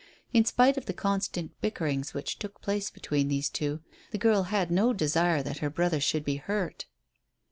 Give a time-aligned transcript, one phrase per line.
[0.33, 4.71] In spite of the constant bickerings which took place between these two, the girl had
[4.71, 6.87] no desire that her brother should be hurt.